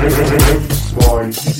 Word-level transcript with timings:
Boy. 0.00 1.59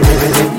baby, 0.00 0.18
baby, 0.20 0.48
baby. 0.48 0.57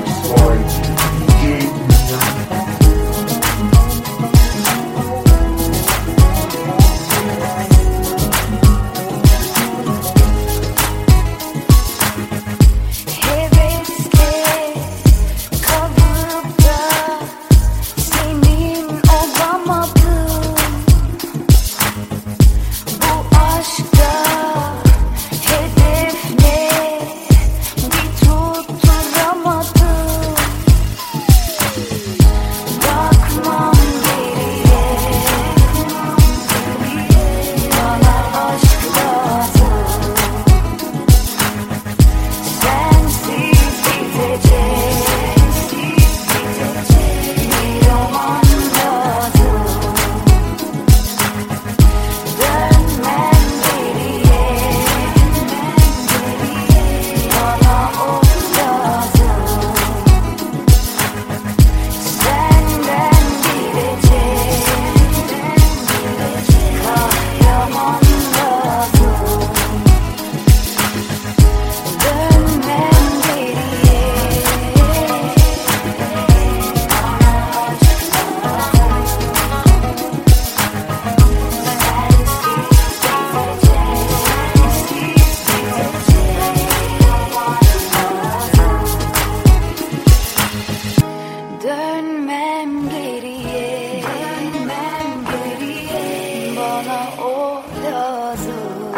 Dönmem 91.62 92.88
geriye 92.88 94.02
Dönmem 94.02 95.24
geriye. 95.30 96.56
Bana 96.56 97.26
o 97.26 97.62
lazım. 97.84 98.94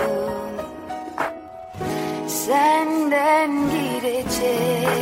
Senden 2.29 3.51
gidecek 3.71 5.02